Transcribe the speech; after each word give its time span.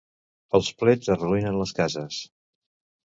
Els 0.59 0.69
plets 0.79 1.11
arruïnen 1.15 1.59
les 1.63 1.75
cases. 1.81 2.19